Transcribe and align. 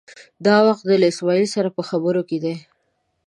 دا 0.45 0.55
وخت 0.67 0.83
دی 0.89 0.95
له 1.01 1.07
اسمعیل 1.13 1.47
سره 1.55 1.69
په 1.75 1.81
خبرو 1.89 2.21
دی. 2.43 2.55